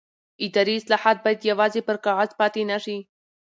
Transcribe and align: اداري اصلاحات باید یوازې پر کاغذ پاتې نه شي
اداري 0.45 0.75
اصلاحات 0.79 1.17
باید 1.23 1.47
یوازې 1.51 1.81
پر 1.87 1.95
کاغذ 2.05 2.31
پاتې 2.39 2.61
نه 2.71 2.77
شي 2.83 2.97